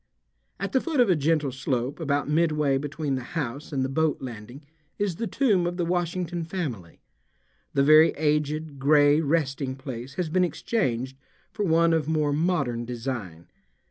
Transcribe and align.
At 0.59 0.71
the 0.71 0.81
foot 0.81 0.99
of 0.99 1.11
a 1.11 1.15
gentle 1.15 1.51
slope 1.51 1.99
about 1.99 2.27
midway 2.27 2.79
between 2.79 3.13
the 3.13 3.23
house 3.37 3.71
and 3.71 3.85
the 3.85 3.87
boat 3.87 4.19
landing 4.19 4.65
is 4.97 5.17
the 5.17 5.27
tomb 5.27 5.67
of 5.67 5.77
the 5.77 5.85
Washington 5.85 6.43
family. 6.43 7.01
The 7.75 7.83
very 7.83 8.09
aged, 8.13 8.79
gray 8.79 9.21
resting 9.21 9.75
place 9.75 10.15
has 10.15 10.27
been 10.27 10.43
exchanged 10.43 11.17
for 11.51 11.65
one 11.65 11.93
of 11.93 12.07
more 12.07 12.33
modern 12.33 12.83
design. 12.83 13.45